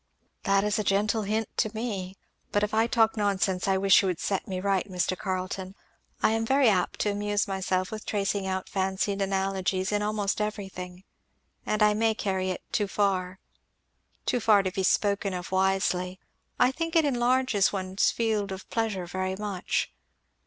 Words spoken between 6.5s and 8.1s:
apt to amuse myself with